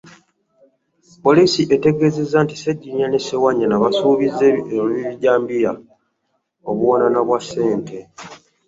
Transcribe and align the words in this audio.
Poliisi 1.23 1.61
etegeezezza 1.75 2.37
nti 2.43 2.55
Ssegirinnya 2.57 3.07
ne 3.09 3.19
Ssewanyana 3.21 3.75
baasuubiza 3.81 4.45
ab'ebijambiya 4.49 5.71
obuwanana 6.69 7.19
bwa 7.27 7.39
ssente. 7.43 7.97